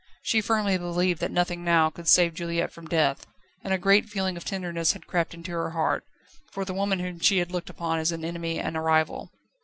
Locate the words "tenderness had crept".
4.43-5.35